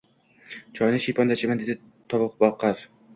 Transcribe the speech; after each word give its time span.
–Choyni 0.79 1.01
shiyponda 1.03 1.37
ichaman,– 1.39 1.61
dedi 1.67 1.75
tovuqboqar 2.15 2.83